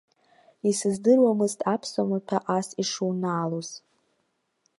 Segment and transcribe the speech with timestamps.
[0.69, 3.69] Исыздыруамызт аԥсуа маҭәа ас ишунаалоз.